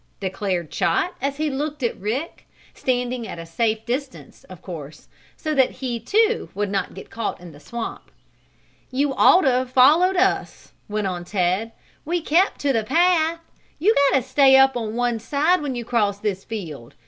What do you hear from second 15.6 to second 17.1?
when you cross this field.